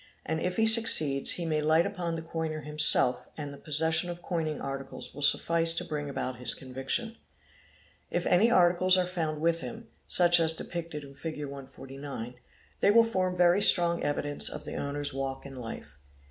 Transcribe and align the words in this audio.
149. 0.25 0.39
ind 0.39 0.47
if 0.51 0.57
he 0.57 0.65
succeeds 0.65 1.31
he 1.33 1.45
may 1.45 1.61
light 1.61 1.85
upon 1.85 2.15
the 2.15 2.23
coiner 2.23 2.61
himself 2.61 3.27
and 3.37 3.53
the 3.53 3.57
possession 3.59 4.09
of 4.09 4.23
coining 4.23 4.59
articles 4.59 5.13
will 5.13 5.21
suftice 5.21 5.77
to 5.77 5.85
bring 5.85 6.09
about 6.09 6.37
his 6.37 6.55
conviction. 6.55 7.17
If 8.09 8.25
any 8.25 8.49
articles 8.49 8.97
are 8.97 9.05
found 9.05 9.41
with 9.41 9.61
him, 9.61 9.89
such 10.07 10.39
as 10.39 10.53
depicted 10.53 11.03
in 11.03 11.13
Fig. 11.13 11.37
149, 11.45 12.33
they 12.79 12.89
will 12.89 13.03
form 13.03 13.35
7 13.37 13.45
yery 13.53 13.61
strong 13.61 14.01
evidence 14.01 14.49
of 14.49 14.65
the 14.65 14.75
owner's 14.75 15.13
walk 15.13 15.45
in 15.45 15.55
life. 15.57 15.99